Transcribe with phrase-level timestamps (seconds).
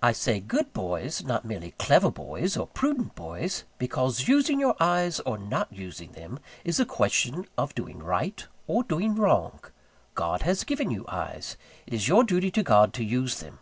[0.00, 5.18] I say "good boys;" not merely clever boys, or prudent boys: because using your eyes,
[5.26, 9.58] or not using them, is a question of doing Right or doing Wrong.
[10.14, 13.58] God has given you eyes; it is your duty to God to use them.